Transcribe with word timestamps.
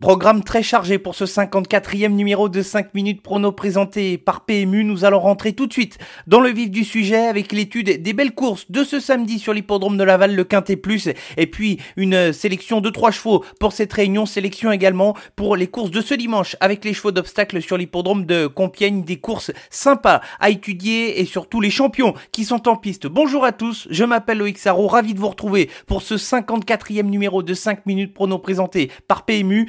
Programme 0.00 0.42
très 0.42 0.62
chargé 0.62 0.98
pour 0.98 1.14
ce 1.14 1.24
54e 1.24 2.08
numéro 2.08 2.48
de 2.48 2.62
5 2.62 2.94
minutes 2.94 3.20
prono 3.20 3.52
présenté 3.52 4.16
par 4.16 4.46
PMU. 4.46 4.82
Nous 4.82 5.04
allons 5.04 5.20
rentrer 5.20 5.52
tout 5.52 5.66
de 5.66 5.74
suite 5.74 5.98
dans 6.26 6.40
le 6.40 6.48
vif 6.48 6.70
du 6.70 6.84
sujet 6.84 7.26
avec 7.26 7.52
l'étude 7.52 8.00
des 8.00 8.12
belles 8.14 8.34
courses 8.34 8.70
de 8.70 8.82
ce 8.82 8.98
samedi 8.98 9.38
sur 9.38 9.52
l'hippodrome 9.52 9.98
de 9.98 10.02
Laval, 10.02 10.34
le 10.34 10.44
Quintet 10.44 10.76
Plus, 10.76 11.10
et 11.36 11.46
puis 11.46 11.80
une 11.98 12.32
sélection 12.32 12.80
de 12.80 12.88
trois 12.88 13.10
chevaux 13.10 13.44
pour 13.60 13.74
cette 13.74 13.92
réunion, 13.92 14.24
sélection 14.24 14.72
également 14.72 15.14
pour 15.36 15.54
les 15.54 15.66
courses 15.66 15.90
de 15.90 16.00
ce 16.00 16.14
dimanche 16.14 16.56
avec 16.60 16.82
les 16.82 16.94
chevaux 16.94 17.12
d'obstacles 17.12 17.60
sur 17.60 17.76
l'hippodrome 17.76 18.24
de 18.24 18.46
Compiègne, 18.46 19.04
des 19.04 19.18
courses 19.18 19.52
sympas 19.68 20.22
à 20.40 20.48
étudier 20.48 21.20
et 21.20 21.26
surtout 21.26 21.60
les 21.60 21.68
champions 21.68 22.14
qui 22.32 22.46
sont 22.46 22.68
en 22.68 22.76
piste. 22.76 23.06
Bonjour 23.06 23.44
à 23.44 23.52
tous, 23.52 23.86
je 23.90 24.04
m'appelle 24.04 24.38
Loïc 24.38 24.56
Sarro, 24.56 24.86
ravi 24.86 25.12
de 25.12 25.20
vous 25.20 25.28
retrouver 25.28 25.68
pour 25.86 26.00
ce 26.00 26.14
54e 26.14 27.02
numéro 27.02 27.42
de 27.42 27.52
5 27.52 27.84
minutes 27.84 28.14
prono 28.14 28.38
présenté 28.38 28.90
par 29.06 29.26
PMU. 29.26 29.68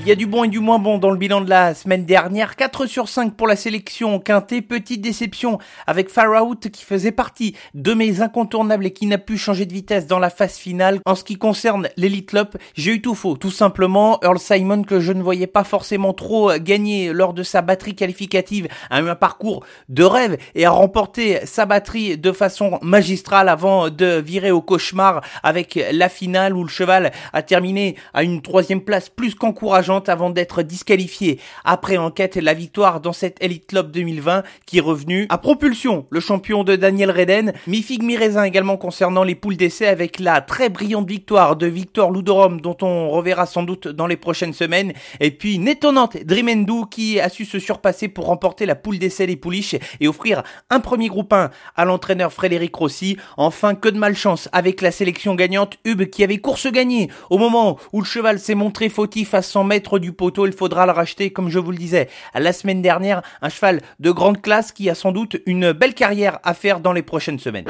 Il 0.00 0.06
y 0.06 0.12
a 0.12 0.14
du 0.14 0.26
bon 0.26 0.44
et 0.44 0.48
du 0.48 0.60
moins 0.60 0.78
bon 0.78 0.96
dans 0.96 1.10
le 1.10 1.18
bilan 1.18 1.40
de 1.40 1.50
la 1.50 1.74
semaine 1.74 2.04
dernière. 2.04 2.54
4 2.54 2.86
sur 2.86 3.08
5 3.08 3.34
pour 3.34 3.48
la 3.48 3.56
sélection 3.56 4.20
quintet. 4.20 4.62
Petite 4.62 5.00
déception 5.00 5.58
avec 5.88 6.08
Far 6.08 6.42
Out 6.42 6.70
qui 6.70 6.84
faisait 6.84 7.10
partie 7.10 7.56
de 7.74 7.92
mes 7.94 8.22
incontournables 8.22 8.86
et 8.86 8.92
qui 8.92 9.06
n'a 9.06 9.18
pu 9.18 9.36
changer 9.36 9.66
de 9.66 9.72
vitesse 9.72 10.06
dans 10.06 10.20
la 10.20 10.30
phase 10.30 10.56
finale. 10.56 11.00
En 11.04 11.16
ce 11.16 11.24
qui 11.24 11.36
concerne 11.36 11.88
l'Elite 11.96 12.32
Lop, 12.32 12.56
j'ai 12.74 12.92
eu 12.92 13.02
tout 13.02 13.16
faux. 13.16 13.36
Tout 13.36 13.50
simplement, 13.50 14.20
Earl 14.22 14.38
Simon 14.38 14.84
que 14.84 15.00
je 15.00 15.12
ne 15.12 15.20
voyais 15.20 15.48
pas 15.48 15.64
forcément 15.64 16.14
trop 16.14 16.52
gagner 16.58 17.12
lors 17.12 17.34
de 17.34 17.42
sa 17.42 17.60
batterie 17.60 17.96
qualificative 17.96 18.68
a 18.90 19.00
eu 19.00 19.08
un 19.08 19.16
parcours 19.16 19.64
de 19.88 20.04
rêve 20.04 20.38
et 20.54 20.64
a 20.64 20.70
remporté 20.70 21.44
sa 21.44 21.66
batterie 21.66 22.16
de 22.16 22.32
façon 22.32 22.78
magistrale 22.82 23.48
avant 23.48 23.90
de 23.90 24.20
virer 24.20 24.52
au 24.52 24.62
cauchemar 24.62 25.22
avec 25.42 25.78
la 25.92 26.08
finale 26.08 26.56
où 26.56 26.62
le 26.62 26.70
cheval 26.70 27.10
a 27.32 27.42
terminé 27.42 27.96
à 28.14 28.22
une 28.22 28.40
troisième 28.42 28.80
place 28.80 29.08
plus 29.08 29.34
qu'encourageante 29.34 29.87
avant 29.88 30.30
d'être 30.30 30.62
disqualifié 30.62 31.40
après 31.64 31.96
enquête 31.96 32.36
la 32.36 32.52
victoire 32.52 33.00
dans 33.00 33.14
cette 33.14 33.42
Elite 33.42 33.66
Club 33.66 33.90
2020 33.90 34.42
qui 34.66 34.78
est 34.78 34.82
revenu 34.82 35.26
à 35.30 35.38
propulsion. 35.38 36.06
Le 36.10 36.20
champion 36.20 36.62
de 36.62 36.76
Daniel 36.76 37.10
Reden, 37.10 37.54
mi-figue 37.66 38.02
également 38.44 38.76
concernant 38.76 39.24
les 39.24 39.34
poules 39.34 39.56
d'essai 39.56 39.86
avec 39.86 40.18
la 40.20 40.40
très 40.40 40.68
brillante 40.68 41.08
victoire 41.08 41.56
de 41.56 41.66
Victor 41.66 42.10
Ludorum 42.10 42.60
dont 42.60 42.76
on 42.82 43.08
reverra 43.08 43.46
sans 43.46 43.62
doute 43.62 43.88
dans 43.88 44.06
les 44.06 44.16
prochaines 44.16 44.52
semaines. 44.52 44.92
Et 45.20 45.30
puis 45.30 45.54
une 45.54 45.68
étonnante 45.68 46.18
Dreamendou 46.22 46.84
qui 46.84 47.18
a 47.18 47.28
su 47.30 47.44
se 47.44 47.58
surpasser 47.58 48.08
pour 48.08 48.26
remporter 48.26 48.66
la 48.66 48.74
poule 48.74 48.98
d'essai 48.98 49.26
des 49.26 49.36
pouliches 49.36 49.76
et 50.00 50.08
offrir 50.08 50.42
un 50.68 50.80
premier 50.80 51.08
groupe 51.08 51.32
1 51.32 51.50
à 51.76 51.84
l'entraîneur 51.84 52.32
Frédéric 52.32 52.74
Rossi. 52.74 53.16
Enfin, 53.36 53.74
que 53.74 53.88
de 53.88 53.98
malchance 53.98 54.48
avec 54.52 54.82
la 54.82 54.90
sélection 54.90 55.34
gagnante 55.34 55.78
Hub 55.86 56.04
qui 56.04 56.24
avait 56.24 56.38
course 56.38 56.66
gagnée 56.70 57.08
au 57.30 57.38
moment 57.38 57.78
où 57.92 58.00
le 58.00 58.06
cheval 58.06 58.38
s'est 58.38 58.54
montré 58.54 58.88
fautif 58.88 59.34
à 59.34 59.42
100 59.42 59.64
mètres 59.64 59.77
du 59.98 60.12
poteau, 60.12 60.46
il 60.46 60.52
faudra 60.52 60.86
le 60.86 60.92
racheter, 60.92 61.30
comme 61.30 61.48
je 61.48 61.58
vous 61.58 61.70
le 61.70 61.78
disais, 61.78 62.08
la 62.34 62.52
semaine 62.52 62.82
dernière, 62.82 63.22
un 63.42 63.48
cheval 63.48 63.80
de 63.98 64.10
grande 64.10 64.42
classe 64.42 64.72
qui 64.72 64.90
a 64.90 64.94
sans 64.94 65.12
doute 65.12 65.40
une 65.46 65.72
belle 65.72 65.94
carrière 65.94 66.38
à 66.44 66.54
faire 66.54 66.80
dans 66.80 66.92
les 66.92 67.02
prochaines 67.02 67.38
semaines. 67.38 67.66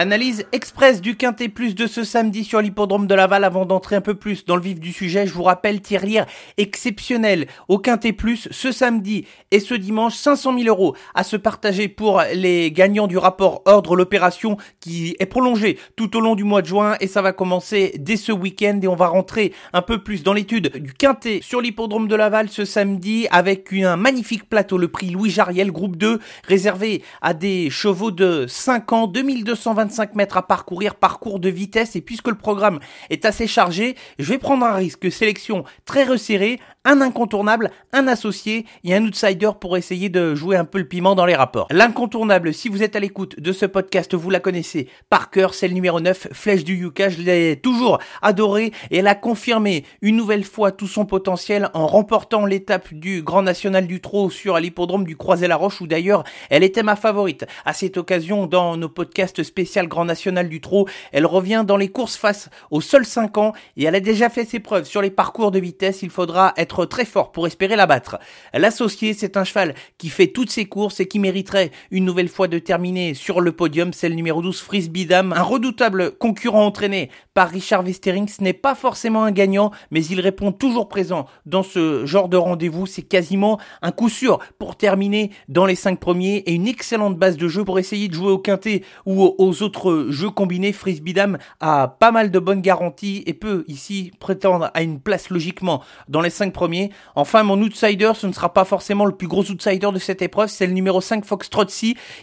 Analyse 0.00 0.46
express 0.52 1.02
du 1.02 1.14
Quintet 1.14 1.50
Plus 1.50 1.74
de 1.74 1.86
ce 1.86 2.04
samedi 2.04 2.42
sur 2.42 2.62
l'hippodrome 2.62 3.06
de 3.06 3.14
Laval. 3.14 3.44
Avant 3.44 3.66
d'entrer 3.66 3.96
un 3.96 4.00
peu 4.00 4.14
plus 4.14 4.46
dans 4.46 4.56
le 4.56 4.62
vif 4.62 4.80
du 4.80 4.94
sujet, 4.94 5.26
je 5.26 5.34
vous 5.34 5.42
rappelle 5.42 5.82
tirelire 5.82 6.24
exceptionnel 6.56 7.48
au 7.68 7.78
Quintet 7.78 8.14
Plus 8.14 8.48
ce 8.50 8.72
samedi 8.72 9.26
et 9.50 9.60
ce 9.60 9.74
dimanche 9.74 10.14
500 10.14 10.58
000 10.58 10.68
euros 10.68 10.96
à 11.14 11.22
se 11.22 11.36
partager 11.36 11.88
pour 11.88 12.22
les 12.32 12.72
gagnants 12.72 13.08
du 13.08 13.18
rapport 13.18 13.60
ordre 13.66 13.94
l'opération 13.94 14.56
qui 14.80 15.16
est 15.18 15.26
prolongée 15.26 15.78
tout 15.96 16.16
au 16.16 16.20
long 16.20 16.34
du 16.34 16.44
mois 16.44 16.62
de 16.62 16.66
juin 16.66 16.96
et 17.00 17.06
ça 17.06 17.20
va 17.20 17.34
commencer 17.34 17.92
dès 17.98 18.16
ce 18.16 18.32
week-end 18.32 18.80
et 18.82 18.88
on 18.88 18.96
va 18.96 19.08
rentrer 19.08 19.52
un 19.74 19.82
peu 19.82 20.02
plus 20.02 20.22
dans 20.22 20.32
l'étude 20.32 20.78
du 20.78 20.94
Quintet 20.94 21.40
sur 21.42 21.60
l'hippodrome 21.60 22.08
de 22.08 22.16
Laval 22.16 22.48
ce 22.48 22.64
samedi 22.64 23.26
avec 23.30 23.70
un 23.74 23.96
magnifique 23.96 24.48
plateau, 24.48 24.78
le 24.78 24.88
prix 24.88 25.10
Louis 25.10 25.28
Jariel 25.28 25.70
groupe 25.70 25.96
2 25.96 26.20
réservé 26.48 27.02
à 27.20 27.34
des 27.34 27.68
chevaux 27.68 28.12
de 28.12 28.46
5 28.48 28.92
ans, 28.94 29.06
2225 29.06 29.89
25 29.90 30.14
mètres 30.14 30.36
à 30.36 30.46
parcourir, 30.46 30.94
parcours 30.94 31.40
de 31.40 31.48
vitesse 31.48 31.96
et 31.96 32.00
puisque 32.00 32.28
le 32.28 32.36
programme 32.36 32.78
est 33.10 33.24
assez 33.24 33.48
chargé, 33.48 33.96
je 34.20 34.32
vais 34.32 34.38
prendre 34.38 34.64
un 34.64 34.74
risque, 34.74 35.10
sélection 35.10 35.64
très 35.84 36.04
resserrée, 36.04 36.60
un 36.84 37.00
incontournable, 37.00 37.70
un 37.92 38.06
associé 38.06 38.66
et 38.84 38.94
un 38.94 39.04
outsider 39.04 39.50
pour 39.60 39.76
essayer 39.76 40.08
de 40.08 40.34
jouer 40.36 40.56
un 40.56 40.64
peu 40.64 40.78
le 40.78 40.86
piment 40.86 41.16
dans 41.16 41.26
les 41.26 41.34
rapports. 41.34 41.66
L'incontournable, 41.70 42.54
si 42.54 42.68
vous 42.68 42.84
êtes 42.84 42.94
à 42.94 43.00
l'écoute 43.00 43.38
de 43.38 43.52
ce 43.52 43.66
podcast, 43.66 44.14
vous 44.14 44.30
la 44.30 44.38
connaissez 44.38 44.88
par 45.10 45.30
cœur, 45.30 45.54
c'est 45.54 45.66
le 45.66 45.74
numéro 45.74 46.00
9, 46.00 46.28
Flèche 46.32 46.64
du 46.64 46.76
Yuka, 46.76 47.08
je 47.10 47.20
l'ai 47.20 47.56
toujours 47.56 47.98
adoré 48.22 48.72
et 48.92 48.98
elle 48.98 49.08
a 49.08 49.16
confirmé 49.16 49.84
une 50.02 50.16
nouvelle 50.16 50.44
fois 50.44 50.70
tout 50.70 50.86
son 50.86 51.04
potentiel 51.04 51.68
en 51.74 51.88
remportant 51.88 52.46
l'étape 52.46 52.94
du 52.94 53.22
Grand 53.22 53.42
National 53.42 53.88
du 53.88 54.00
Trot 54.00 54.30
sur 54.30 54.58
l'hippodrome 54.58 55.04
du 55.04 55.16
Croisé-la-Roche 55.16 55.80
où 55.80 55.88
d'ailleurs 55.88 56.22
elle 56.48 56.62
était 56.62 56.84
ma 56.84 56.96
favorite. 56.96 57.44
À 57.64 57.72
cette 57.72 57.96
occasion, 57.96 58.46
dans 58.46 58.76
nos 58.76 58.88
podcasts 58.88 59.42
Grand 59.88 60.04
National 60.04 60.48
du 60.48 60.60
Trot, 60.60 60.86
elle 61.12 61.26
revient 61.26 61.64
dans 61.66 61.76
les 61.76 61.88
courses 61.88 62.16
face 62.16 62.48
aux 62.70 62.80
seuls 62.80 63.06
5 63.06 63.38
ans 63.38 63.52
et 63.76 63.84
elle 63.84 63.94
a 63.94 64.00
déjà 64.00 64.28
fait 64.28 64.44
ses 64.44 64.60
preuves 64.60 64.84
sur 64.84 65.02
les 65.02 65.10
parcours 65.10 65.50
de 65.50 65.58
vitesse, 65.58 66.02
il 66.02 66.10
faudra 66.10 66.52
être 66.56 66.84
très 66.84 67.04
fort 67.04 67.32
pour 67.32 67.46
espérer 67.46 67.76
la 67.76 67.86
battre. 67.86 68.18
L'associé, 68.52 69.14
c'est 69.14 69.36
un 69.36 69.44
cheval 69.44 69.74
qui 69.98 70.08
fait 70.08 70.28
toutes 70.28 70.50
ses 70.50 70.66
courses 70.66 71.00
et 71.00 71.06
qui 71.06 71.18
mériterait 71.18 71.70
une 71.90 72.04
nouvelle 72.04 72.28
fois 72.28 72.48
de 72.48 72.58
terminer 72.58 73.14
sur 73.14 73.40
le 73.40 73.52
podium. 73.52 73.92
C'est 73.92 74.08
le 74.08 74.14
numéro 74.14 74.42
12 74.42 74.60
Frisbee 74.60 75.06
Dam, 75.06 75.32
un 75.32 75.42
redoutable 75.42 76.12
concurrent 76.12 76.66
entraîné 76.66 77.10
par 77.34 77.48
Richard 77.48 77.84
Westering. 77.84 78.28
Ce 78.28 78.42
n'est 78.42 78.52
pas 78.52 78.74
forcément 78.74 79.24
un 79.24 79.30
gagnant, 79.30 79.70
mais 79.90 80.04
il 80.04 80.20
répond 80.20 80.52
toujours 80.52 80.88
présent 80.88 81.26
dans 81.46 81.62
ce 81.62 82.06
genre 82.06 82.28
de 82.28 82.36
rendez-vous. 82.36 82.86
C'est 82.86 83.02
quasiment 83.02 83.58
un 83.82 83.92
coup 83.92 84.08
sûr 84.08 84.38
pour 84.58 84.76
terminer 84.76 85.30
dans 85.48 85.66
les 85.66 85.74
5 85.74 85.98
premiers 85.98 86.36
et 86.46 86.52
une 86.52 86.68
excellente 86.68 87.16
base 87.16 87.36
de 87.36 87.48
jeu 87.48 87.64
pour 87.64 87.78
essayer 87.78 88.08
de 88.08 88.14
jouer 88.14 88.32
au 88.32 88.38
quintet 88.38 88.82
ou 89.06 89.34
aux 89.38 89.59
autres 89.62 90.06
jeux 90.08 90.30
combinés. 90.30 90.72
Frisbee 90.72 91.12
Dam 91.12 91.38
a 91.60 91.88
pas 91.88 92.10
mal 92.10 92.30
de 92.30 92.38
bonnes 92.38 92.62
garanties 92.62 93.22
et 93.26 93.34
peut 93.34 93.64
ici 93.68 94.12
prétendre 94.20 94.70
à 94.74 94.82
une 94.82 95.00
place 95.00 95.30
logiquement 95.30 95.82
dans 96.08 96.20
les 96.20 96.30
5 96.30 96.52
premiers. 96.52 96.90
Enfin, 97.14 97.42
mon 97.42 97.60
outsider, 97.60 98.12
ce 98.14 98.26
ne 98.26 98.32
sera 98.32 98.52
pas 98.52 98.64
forcément 98.64 99.04
le 99.04 99.16
plus 99.16 99.28
gros 99.28 99.42
outsider 99.42 99.90
de 99.92 99.98
cette 99.98 100.22
épreuve, 100.22 100.48
c'est 100.48 100.66
le 100.66 100.72
numéro 100.72 101.00
5 101.00 101.24
Fox. 101.24 101.48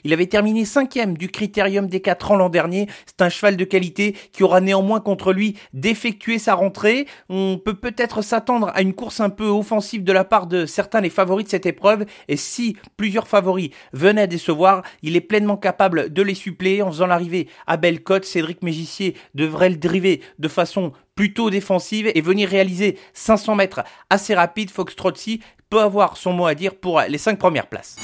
Il 0.03 0.13
avait 0.13 0.27
terminé 0.27 0.65
cinquième 0.65 1.17
du 1.17 1.29
critérium 1.29 1.87
des 1.87 2.01
4 2.01 2.31
ans 2.31 2.35
l'an 2.35 2.49
dernier. 2.49 2.87
C'est 3.05 3.21
un 3.21 3.29
cheval 3.29 3.57
de 3.57 3.63
qualité 3.63 4.15
qui 4.31 4.43
aura 4.43 4.61
néanmoins 4.61 4.99
contre 4.99 5.33
lui 5.33 5.57
d'effectuer 5.73 6.39
sa 6.39 6.55
rentrée. 6.55 7.07
On 7.29 7.59
peut 7.63 7.73
peut-être 7.73 8.21
s'attendre 8.21 8.71
à 8.73 8.81
une 8.81 8.93
course 8.93 9.19
un 9.19 9.29
peu 9.29 9.47
offensive 9.47 10.03
de 10.03 10.11
la 10.11 10.23
part 10.23 10.47
de 10.47 10.65
certains 10.65 11.01
des 11.01 11.09
favoris 11.09 11.45
de 11.45 11.51
cette 11.51 11.65
épreuve. 11.65 12.05
Et 12.27 12.37
si 12.37 12.77
plusieurs 12.95 13.27
favoris 13.27 13.69
venaient 13.93 14.23
à 14.23 14.27
décevoir, 14.27 14.83
il 15.01 15.15
est 15.15 15.21
pleinement 15.21 15.57
capable 15.57 16.11
de 16.11 16.21
les 16.21 16.35
suppléer 16.35 16.81
en 16.81 16.91
faisant 16.91 17.07
l'arrivée 17.07 17.26
à 17.65 17.77
belle 17.77 18.03
cote. 18.03 18.25
Cédric 18.25 18.61
Mégissier 18.61 19.15
devrait 19.35 19.69
le 19.69 19.77
driver 19.77 20.21
de 20.39 20.47
façon 20.47 20.91
plutôt 21.15 21.49
défensive 21.49 22.11
et 22.13 22.21
venir 22.21 22.49
réaliser 22.49 22.97
500 23.13 23.55
mètres 23.55 23.83
assez 24.09 24.35
rapide. 24.35 24.69
Fox 24.69 24.95
Trotsi 24.95 25.41
peut 25.69 25.81
avoir 25.81 26.17
son 26.17 26.33
mot 26.33 26.45
à 26.45 26.55
dire 26.55 26.75
pour 26.75 27.01
les 27.01 27.17
5 27.17 27.37
premières 27.37 27.67
places. 27.67 27.97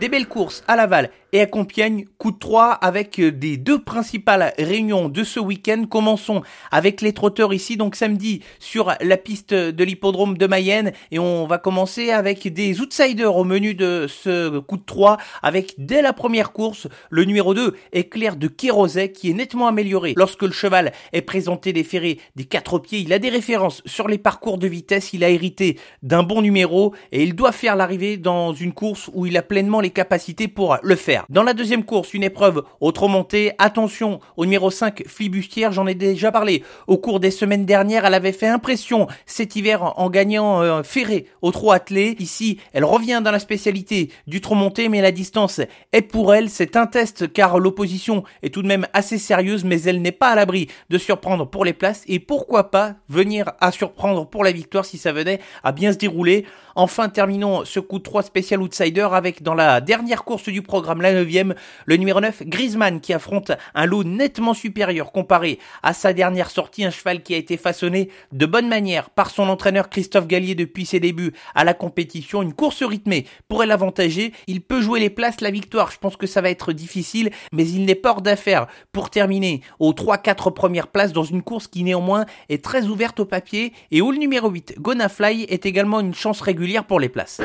Des 0.00 0.08
belles 0.08 0.28
courses 0.28 0.64
à 0.66 0.76
Laval 0.76 1.10
et 1.32 1.40
à 1.40 1.46
Compiègne, 1.46 2.06
coup 2.18 2.32
de 2.32 2.38
3 2.38 2.72
avec 2.72 3.20
euh, 3.20 3.30
des 3.30 3.56
deux 3.56 3.78
principales 3.78 4.52
réunions 4.58 5.08
de 5.08 5.22
ce 5.22 5.38
week-end. 5.38 5.84
Commençons 5.88 6.42
avec 6.70 7.02
les 7.02 7.12
trotteurs 7.12 7.52
ici, 7.52 7.76
donc 7.76 7.94
samedi 7.94 8.40
sur 8.58 8.92
la 9.00 9.16
piste 9.16 9.52
de 9.54 9.84
l'hippodrome 9.84 10.36
de 10.38 10.46
Mayenne 10.46 10.92
et 11.10 11.18
on 11.18 11.46
va 11.46 11.58
commencer 11.58 12.10
avec 12.10 12.52
des 12.52 12.80
outsiders 12.80 13.36
au 13.36 13.44
menu 13.44 13.74
de 13.74 14.06
ce 14.08 14.58
coup 14.58 14.78
de 14.78 14.84
3 14.84 15.18
avec 15.42 15.74
dès 15.78 16.02
la 16.02 16.12
première 16.12 16.52
course 16.52 16.88
le 17.10 17.24
numéro 17.24 17.54
2 17.54 17.76
Éclair 17.92 18.36
de 18.36 18.48
Kéroset 18.48 19.12
qui 19.12 19.30
est 19.30 19.34
nettement 19.34 19.68
amélioré. 19.68 20.14
Lorsque 20.16 20.42
le 20.42 20.52
cheval 20.52 20.92
est 21.12 21.22
présenté 21.22 21.72
des 21.72 21.84
ferrés 21.84 22.18
des 22.36 22.44
quatre 22.44 22.78
pieds, 22.78 23.00
il 23.00 23.12
a 23.12 23.18
des 23.18 23.28
références 23.28 23.82
sur 23.86 24.08
les 24.08 24.18
parcours 24.18 24.58
de 24.58 24.66
vitesse, 24.66 25.12
il 25.12 25.24
a 25.24 25.28
hérité 25.28 25.78
d'un 26.02 26.22
bon 26.22 26.42
numéro 26.42 26.94
et 27.12 27.22
il 27.22 27.34
doit 27.34 27.52
faire 27.52 27.76
l'arrivée 27.76 28.16
dans 28.16 28.52
une 28.52 28.72
course 28.72 29.10
où 29.12 29.26
il 29.26 29.36
a 29.36 29.42
pleinement 29.42 29.80
les 29.80 29.89
les 29.90 29.92
capacités 29.92 30.46
pour 30.46 30.78
le 30.82 30.94
faire. 30.94 31.24
Dans 31.30 31.42
la 31.42 31.52
deuxième 31.52 31.84
course, 31.84 32.14
une 32.14 32.22
épreuve 32.22 32.62
au 32.80 32.92
trop 32.92 33.08
monté. 33.08 33.52
Attention 33.58 34.20
au 34.36 34.44
numéro 34.44 34.70
5, 34.70 35.02
Flibustière, 35.08 35.72
j'en 35.72 35.88
ai 35.88 35.96
déjà 35.96 36.30
parlé. 36.30 36.62
Au 36.86 36.96
cours 36.96 37.18
des 37.18 37.32
semaines 37.32 37.66
dernières, 37.66 38.04
elle 38.04 38.14
avait 38.14 38.30
fait 38.30 38.46
impression 38.46 39.08
cet 39.26 39.56
hiver 39.56 39.98
en 39.98 40.08
gagnant 40.08 40.62
euh, 40.62 40.84
Ferré 40.84 41.26
au 41.42 41.50
trot 41.50 41.72
attelé. 41.72 42.14
Ici, 42.20 42.58
elle 42.72 42.84
revient 42.84 43.20
dans 43.24 43.32
la 43.32 43.40
spécialité 43.40 44.10
du 44.28 44.40
trop 44.40 44.54
monté, 44.54 44.88
mais 44.88 45.00
la 45.00 45.10
distance 45.10 45.60
est 45.92 46.02
pour 46.02 46.32
elle. 46.34 46.50
C'est 46.50 46.76
un 46.76 46.86
test 46.86 47.32
car 47.32 47.58
l'opposition 47.58 48.22
est 48.44 48.54
tout 48.54 48.62
de 48.62 48.68
même 48.68 48.86
assez 48.92 49.18
sérieuse, 49.18 49.64
mais 49.64 49.82
elle 49.82 50.02
n'est 50.02 50.12
pas 50.12 50.28
à 50.28 50.34
l'abri 50.36 50.68
de 50.88 50.98
surprendre 50.98 51.48
pour 51.48 51.64
les 51.64 51.72
places 51.72 52.04
et 52.06 52.20
pourquoi 52.20 52.70
pas 52.70 52.94
venir 53.08 53.52
à 53.60 53.72
surprendre 53.72 54.24
pour 54.24 54.44
la 54.44 54.52
victoire 54.52 54.84
si 54.84 54.98
ça 54.98 55.12
venait 55.12 55.40
à 55.64 55.72
bien 55.72 55.92
se 55.92 55.98
dérouler. 55.98 56.46
Enfin, 56.76 57.08
terminons 57.08 57.64
ce 57.64 57.80
coup 57.80 57.98
de 57.98 58.04
3 58.04 58.22
spécial 58.22 58.62
outsider 58.62 59.08
avec 59.10 59.42
dans 59.42 59.54
la 59.54 59.79
dernière 59.80 60.24
course 60.24 60.48
du 60.48 60.62
programme, 60.62 61.00
la 61.00 61.12
9 61.12 61.54
le 61.86 61.96
numéro 61.96 62.20
9, 62.20 62.42
Griezmann, 62.44 63.00
qui 63.00 63.12
affronte 63.12 63.52
un 63.74 63.86
lot 63.86 64.04
nettement 64.04 64.54
supérieur 64.54 65.12
comparé 65.12 65.58
à 65.82 65.92
sa 65.92 66.12
dernière 66.12 66.50
sortie, 66.50 66.84
un 66.84 66.90
cheval 66.90 67.22
qui 67.22 67.34
a 67.34 67.36
été 67.36 67.56
façonné 67.56 68.10
de 68.32 68.46
bonne 68.46 68.68
manière 68.68 69.10
par 69.10 69.30
son 69.30 69.48
entraîneur 69.48 69.88
Christophe 69.90 70.26
Gallier 70.26 70.54
depuis 70.54 70.86
ses 70.86 71.00
débuts 71.00 71.32
à 71.54 71.64
la 71.64 71.74
compétition. 71.74 72.42
Une 72.42 72.54
course 72.54 72.82
rythmée 72.82 73.26
pourrait 73.48 73.66
l'avantager. 73.66 74.32
Il 74.46 74.60
peut 74.60 74.80
jouer 74.80 75.00
les 75.00 75.10
places, 75.10 75.40
la 75.40 75.50
victoire, 75.50 75.90
je 75.90 75.98
pense 75.98 76.16
que 76.16 76.26
ça 76.26 76.40
va 76.40 76.50
être 76.50 76.72
difficile, 76.72 77.30
mais 77.52 77.66
il 77.68 77.84
n'est 77.84 77.94
pas 77.94 78.10
hors 78.10 78.22
d'affaire 78.22 78.66
pour 78.92 79.10
terminer 79.10 79.62
aux 79.78 79.92
3-4 79.92 80.52
premières 80.52 80.88
places 80.88 81.12
dans 81.12 81.24
une 81.24 81.42
course 81.42 81.68
qui 81.68 81.84
néanmoins 81.84 82.26
est 82.48 82.64
très 82.64 82.86
ouverte 82.86 83.20
au 83.20 83.24
papier 83.24 83.72
et 83.90 84.02
où 84.02 84.10
le 84.10 84.18
numéro 84.18 84.50
8, 84.50 84.76
Gonafly, 84.78 85.44
est 85.44 85.66
également 85.66 86.00
une 86.00 86.14
chance 86.14 86.40
régulière 86.40 86.84
pour 86.84 87.00
les 87.00 87.08
places. 87.08 87.40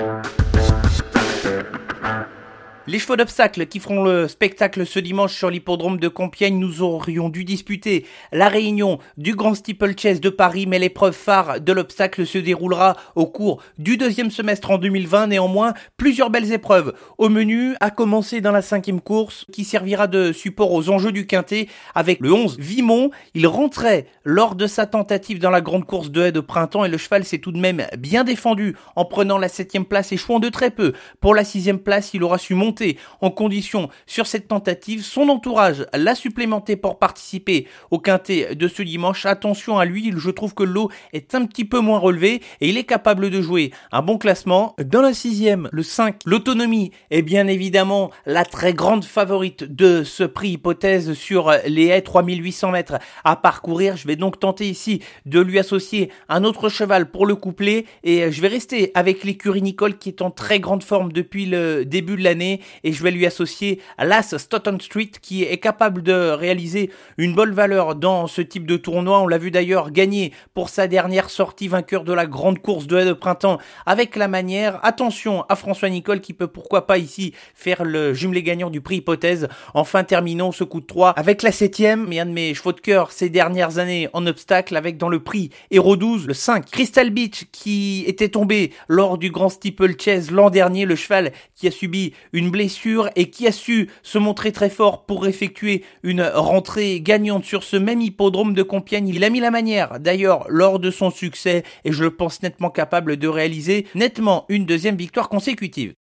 Uh-huh. 2.05 2.44
Les 2.87 2.99
chevaux 2.99 3.15
d'obstacle 3.15 3.65
qui 3.65 3.79
feront 3.79 4.03
le 4.03 4.27
spectacle 4.27 4.85
ce 4.85 4.99
dimanche 4.99 5.35
sur 5.35 5.49
l'hippodrome 5.49 5.99
de 5.99 6.07
Compiègne, 6.07 6.59
nous 6.59 6.83
aurions 6.83 7.29
dû 7.29 7.43
disputer 7.43 8.05
la 8.31 8.47
réunion 8.47 8.99
du 9.17 9.33
Grand 9.33 9.55
Steeplechase 9.55 10.21
de 10.21 10.29
Paris, 10.29 10.67
mais 10.67 10.77
l'épreuve 10.77 11.15
phare 11.15 11.59
de 11.59 11.71
l'obstacle 11.71 12.27
se 12.27 12.37
déroulera 12.37 12.95
au 13.15 13.25
cours 13.25 13.59
du 13.79 13.97
deuxième 13.97 14.29
semestre 14.29 14.69
en 14.69 14.77
2020. 14.77 15.27
Néanmoins, 15.27 15.73
plusieurs 15.97 16.29
belles 16.29 16.53
épreuves 16.53 16.93
au 17.17 17.27
menu, 17.27 17.73
à 17.79 17.89
commencer 17.89 18.39
dans 18.39 18.51
la 18.51 18.61
cinquième 18.61 19.01
course 19.01 19.47
qui 19.51 19.63
servira 19.63 20.05
de 20.05 20.31
support 20.31 20.71
aux 20.71 20.87
enjeux 20.89 21.11
du 21.11 21.25
quintet 21.25 21.67
avec 21.95 22.19
le 22.19 22.31
11 22.33 22.57
Vimont. 22.59 23.09
Il 23.33 23.47
rentrait 23.47 24.05
lors 24.23 24.53
de 24.53 24.67
sa 24.67 24.85
tentative 24.85 25.39
dans 25.39 25.49
la 25.49 25.61
grande 25.61 25.85
course 25.85 26.11
de 26.11 26.21
haie 26.21 26.31
de 26.31 26.39
printemps 26.39 26.85
et 26.85 26.89
le 26.89 26.99
cheval 26.99 27.23
s'est 27.23 27.39
tout 27.39 27.51
de 27.51 27.57
même 27.57 27.87
bien 27.97 28.23
défendu 28.23 28.75
en 28.95 29.05
prenant 29.05 29.39
la 29.39 29.49
septième 29.49 29.85
place 29.85 30.11
et 30.11 30.17
chouant 30.17 30.39
de 30.39 30.49
très 30.49 30.69
peu. 30.69 30.93
Pour 31.19 31.33
la 31.33 31.43
sixième 31.43 31.79
place, 31.79 32.13
il 32.13 32.21
aura 32.21 32.37
su 32.37 32.53
monter 32.53 32.74
en 33.21 33.31
condition 33.31 33.89
sur 34.05 34.27
cette 34.27 34.47
tentative. 34.47 35.03
Son 35.03 35.29
entourage 35.29 35.85
l'a 35.93 36.15
supplémenté 36.15 36.75
pour 36.75 36.99
participer 36.99 37.67
au 37.91 37.99
quintet 37.99 38.55
de 38.55 38.67
ce 38.67 38.81
dimanche. 38.81 39.25
Attention 39.25 39.77
à 39.77 39.85
lui, 39.85 40.13
je 40.15 40.29
trouve 40.29 40.53
que 40.53 40.63
l'eau 40.63 40.89
est 41.13 41.35
un 41.35 41.45
petit 41.45 41.65
peu 41.65 41.79
moins 41.79 41.99
relevée 41.99 42.41
et 42.61 42.69
il 42.69 42.77
est 42.77 42.83
capable 42.83 43.29
de 43.29 43.41
jouer 43.41 43.71
un 43.91 44.01
bon 44.01 44.17
classement. 44.17 44.75
Dans 44.83 45.01
la 45.01 45.13
sixième, 45.13 45.69
le 45.71 45.83
5, 45.83 46.21
l'autonomie 46.25 46.91
est 47.11 47.21
bien 47.21 47.47
évidemment 47.47 48.11
la 48.25 48.45
très 48.45 48.73
grande 48.73 49.05
favorite 49.05 49.63
de 49.63 50.03
ce 50.03 50.23
prix 50.23 50.51
hypothèse 50.51 51.13
sur 51.13 51.51
les 51.67 51.87
haies 51.87 52.01
3800 52.01 52.71
mètres 52.71 52.99
à 53.23 53.35
parcourir. 53.35 53.97
Je 53.97 54.07
vais 54.07 54.15
donc 54.15 54.39
tenter 54.39 54.69
ici 54.69 55.01
de 55.25 55.39
lui 55.39 55.59
associer 55.59 56.09
un 56.29 56.43
autre 56.43 56.69
cheval 56.69 57.09
pour 57.11 57.25
le 57.25 57.35
coupler 57.35 57.85
et 58.03 58.31
je 58.31 58.41
vais 58.41 58.47
rester 58.47 58.91
avec 58.93 59.23
l'écurie 59.23 59.61
Nicole 59.61 59.97
qui 59.97 60.09
est 60.09 60.21
en 60.21 60.31
très 60.31 60.59
grande 60.59 60.83
forme 60.83 61.11
depuis 61.11 61.45
le 61.45 61.85
début 61.85 62.15
de 62.15 62.23
l'année 62.23 62.61
et 62.83 62.91
je 62.91 63.03
vais 63.03 63.11
lui 63.11 63.25
associer 63.25 63.79
l'As 63.97 64.37
Stoughton 64.37 64.77
Street 64.79 65.11
qui 65.21 65.43
est 65.43 65.57
capable 65.57 66.01
de 66.03 66.31
réaliser 66.31 66.89
une 67.17 67.33
bonne 67.35 67.53
valeur 67.53 67.95
dans 67.95 68.27
ce 68.27 68.41
type 68.41 68.65
de 68.65 68.77
tournoi. 68.77 69.21
On 69.21 69.27
l'a 69.27 69.37
vu 69.37 69.51
d'ailleurs 69.51 69.91
gagner 69.91 70.33
pour 70.53 70.69
sa 70.69 70.87
dernière 70.87 71.29
sortie 71.29 71.67
vainqueur 71.67 72.03
de 72.03 72.13
la 72.13 72.25
grande 72.25 72.59
course 72.59 72.87
de 72.87 72.95
de 73.03 73.13
printemps 73.13 73.59
avec 73.85 74.15
la 74.15 74.27
manière. 74.27 74.79
Attention 74.83 75.43
à 75.49 75.55
François 75.55 75.89
Nicole 75.89 76.21
qui 76.21 76.33
peut 76.33 76.47
pourquoi 76.47 76.87
pas 76.87 76.97
ici 76.97 77.33
faire 77.53 77.83
le 77.83 78.13
jumelé 78.13 78.43
gagnant 78.43 78.69
du 78.69 78.81
prix 78.81 78.97
hypothèse. 78.97 79.47
Enfin 79.73 80.03
terminons 80.03 80.51
ce 80.51 80.63
coup 80.63 80.79
de 80.79 80.85
3 80.85 81.11
avec 81.11 81.41
la 81.41 81.51
septième, 81.51 82.05
mais 82.07 82.19
un 82.19 82.25
de 82.25 82.31
mes 82.31 82.53
chevaux 82.53 82.71
de 82.71 82.79
cœur 82.79 83.11
ces 83.11 83.29
dernières 83.29 83.77
années 83.79 84.09
en 84.13 84.25
obstacle 84.25 84.75
avec 84.77 84.97
dans 84.97 85.09
le 85.09 85.19
prix 85.19 85.49
Hero 85.71 85.95
12 85.95 86.27
le 86.27 86.33
5 86.33 86.65
Crystal 86.71 87.09
Beach 87.09 87.45
qui 87.51 88.03
était 88.07 88.29
tombé 88.29 88.71
lors 88.87 89.17
du 89.17 89.29
grand 89.29 89.49
steeple 89.49 89.93
chase 89.99 90.31
l'an 90.31 90.49
dernier, 90.49 90.85
le 90.85 90.95
cheval 90.95 91.31
qui 91.55 91.67
a 91.67 91.71
subi 91.71 92.13
une 92.33 92.49
blessure 92.55 93.09
et 93.17 93.29
qui 93.29 93.47
a 93.47 93.51
su 93.51 93.89
se 94.01 94.17
montrer 94.17 94.53
très 94.53 94.69
fort 94.69 95.05
pour 95.05 95.27
effectuer 95.27 95.83
une 96.03 96.21
rentrée 96.21 97.01
gagnante 97.01 97.43
sur 97.43 97.63
ce 97.63 97.75
même 97.75 97.99
hippodrome 97.99 98.53
de 98.53 98.63
Compiègne. 98.63 99.09
Il 99.09 99.25
a 99.25 99.29
mis 99.29 99.41
la 99.41 99.51
manière 99.51 99.99
d'ailleurs 99.99 100.45
lors 100.47 100.79
de 100.79 100.89
son 100.89 101.11
succès 101.11 101.63
et 101.83 101.91
je 101.91 102.01
le 102.01 102.11
pense 102.11 102.41
nettement 102.43 102.69
capable 102.69 103.17
de 103.17 103.27
réaliser 103.27 103.87
nettement 103.93 104.45
une 104.47 104.65
deuxième 104.65 104.95
victoire 104.95 105.27
consécutive. 105.27 105.95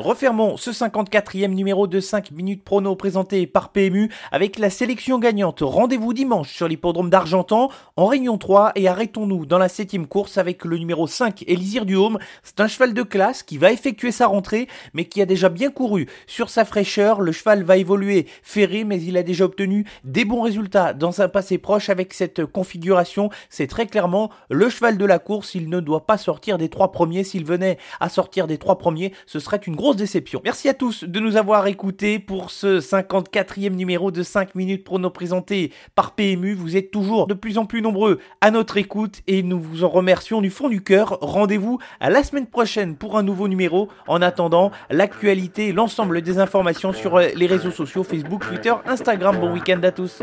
Refermons 0.00 0.56
ce 0.56 0.70
54e 0.70 1.48
numéro 1.48 1.86
de 1.86 2.00
5 2.00 2.30
minutes 2.30 2.64
prono 2.64 2.96
présenté 2.96 3.46
par 3.46 3.68
PMU 3.68 4.10
avec 4.32 4.58
la 4.58 4.70
sélection 4.70 5.18
gagnante. 5.18 5.58
Rendez-vous 5.60 6.14
dimanche 6.14 6.54
sur 6.54 6.68
l'hippodrome 6.68 7.10
d'Argentan 7.10 7.70
en 7.96 8.06
Réunion 8.06 8.38
3 8.38 8.72
et 8.76 8.88
arrêtons-nous 8.88 9.44
dans 9.44 9.58
la 9.58 9.68
7 9.68 10.08
course 10.08 10.38
avec 10.38 10.64
le 10.64 10.78
numéro 10.78 11.06
5 11.06 11.44
Elisir 11.46 11.84
du 11.84 11.96
Home. 11.96 12.18
C'est 12.42 12.60
un 12.60 12.66
cheval 12.66 12.94
de 12.94 13.02
classe 13.02 13.42
qui 13.42 13.58
va 13.58 13.72
effectuer 13.72 14.10
sa 14.10 14.26
rentrée 14.26 14.68
mais 14.94 15.04
qui 15.04 15.20
a 15.20 15.26
déjà 15.26 15.50
bien 15.50 15.70
couru 15.70 16.06
sur 16.26 16.48
sa 16.48 16.64
fraîcheur. 16.64 17.20
Le 17.20 17.32
cheval 17.32 17.62
va 17.62 17.76
évoluer 17.76 18.26
ferré 18.42 18.84
mais 18.84 19.02
il 19.02 19.18
a 19.18 19.22
déjà 19.22 19.44
obtenu 19.44 19.84
des 20.04 20.24
bons 20.24 20.40
résultats 20.40 20.94
dans 20.94 21.20
un 21.20 21.28
passé 21.28 21.58
proche 21.58 21.90
avec 21.90 22.14
cette 22.14 22.46
configuration. 22.46 23.28
C'est 23.50 23.66
très 23.66 23.86
clairement 23.86 24.30
le 24.48 24.70
cheval 24.70 24.96
de 24.96 25.04
la 25.04 25.18
course. 25.18 25.54
Il 25.54 25.68
ne 25.68 25.80
doit 25.80 26.06
pas 26.06 26.16
sortir 26.16 26.56
des 26.56 26.70
trois 26.70 26.90
premiers. 26.90 27.22
S'il 27.22 27.44
venait 27.44 27.76
à 28.00 28.08
sortir 28.08 28.46
des 28.46 28.56
trois 28.56 28.78
premiers, 28.78 29.12
ce 29.26 29.40
serait 29.40 29.58
une 29.58 29.76
déception. 29.96 30.40
Merci 30.44 30.68
à 30.68 30.74
tous 30.74 31.04
de 31.04 31.20
nous 31.20 31.36
avoir 31.36 31.66
écoutés 31.66 32.18
pour 32.18 32.50
ce 32.50 32.80
54e 32.80 33.70
numéro 33.70 34.10
de 34.10 34.22
5 34.22 34.54
minutes 34.54 34.84
prono 34.84 35.10
présenté 35.10 35.72
par 35.94 36.14
PMU. 36.14 36.54
Vous 36.54 36.76
êtes 36.76 36.90
toujours 36.90 37.26
de 37.26 37.34
plus 37.34 37.58
en 37.58 37.66
plus 37.66 37.82
nombreux 37.82 38.18
à 38.40 38.50
notre 38.50 38.76
écoute 38.76 39.20
et 39.26 39.42
nous 39.42 39.60
vous 39.60 39.84
en 39.84 39.88
remercions 39.88 40.40
du 40.40 40.50
fond 40.50 40.68
du 40.68 40.82
cœur. 40.82 41.18
Rendez-vous 41.20 41.78
à 42.00 42.10
la 42.10 42.22
semaine 42.22 42.46
prochaine 42.46 42.96
pour 42.96 43.18
un 43.18 43.22
nouveau 43.22 43.48
numéro. 43.48 43.88
En 44.06 44.22
attendant, 44.22 44.70
l'actualité, 44.90 45.72
l'ensemble 45.72 46.22
des 46.22 46.38
informations 46.38 46.92
sur 46.92 47.18
les 47.18 47.46
réseaux 47.46 47.70
sociaux 47.70 48.02
Facebook, 48.02 48.46
Twitter, 48.46 48.74
Instagram. 48.86 49.38
Bon 49.38 49.52
week-end 49.52 49.80
à 49.82 49.90
tous. 49.90 50.22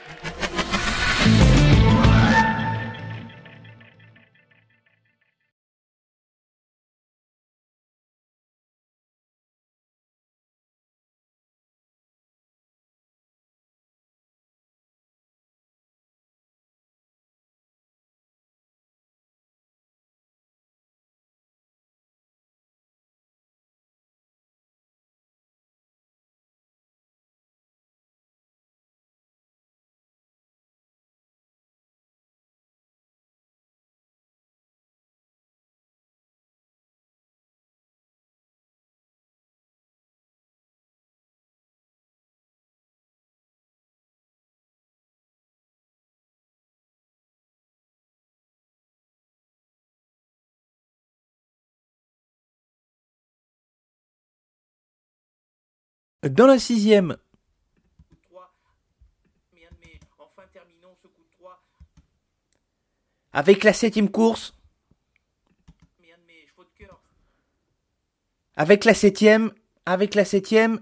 Dans 56.23 56.45
la 56.45 56.59
sixième. 56.59 57.17
Avec 63.33 63.63
la 63.63 63.73
septième 63.73 64.11
course. 64.11 64.53
Avec 68.55 68.85
la 68.85 68.93
septième. 68.93 69.53
avec 69.85 70.13
la 70.13 70.25
septième 70.25 70.81